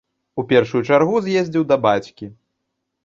У 0.43 0.45
першую 0.51 0.81
чаргу 0.93 1.21
з'ездзіў 1.27 1.63
да 1.73 1.79
бацькі. 1.85 2.33